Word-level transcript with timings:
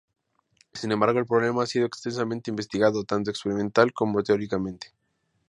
Sin 0.73 0.91
embargo, 0.91 1.19
el 1.19 1.27
problema 1.27 1.61
ha 1.61 1.67
sido 1.67 1.85
extensamente 1.85 2.49
investigado, 2.49 3.03
tanto 3.03 3.29
experimental 3.29 3.93
como 3.93 4.23
teóricamente. 4.23 4.91